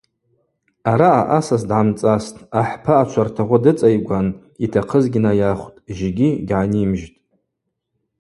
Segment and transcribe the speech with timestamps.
[0.91, 4.27] Араъа асас дгӏамцӏастӏ, ахӏпа ачвартагъвы дыцӏайгван
[4.63, 7.17] йтахъызгьи найахвтӏ, жьгьи гьгӏанимжьтӏ.